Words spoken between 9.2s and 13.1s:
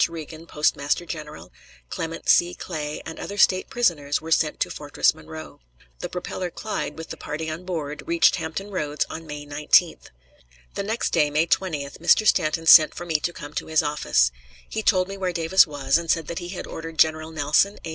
May 19th. The next day, May 20th, Mr. Stanton sent for